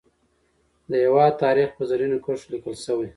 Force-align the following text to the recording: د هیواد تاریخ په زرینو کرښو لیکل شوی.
د 0.89 0.91
هیواد 1.03 1.33
تاریخ 1.43 1.69
په 1.77 1.83
زرینو 1.89 2.17
کرښو 2.25 2.51
لیکل 2.53 2.75
شوی. 2.85 3.07